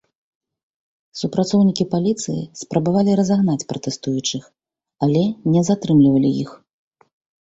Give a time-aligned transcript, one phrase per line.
[1.19, 4.43] Супрацоўнікі паліцыі спрабавалі разагнаць пратэстуючых,
[5.09, 5.23] але
[5.57, 6.57] не затрымлівалі іх.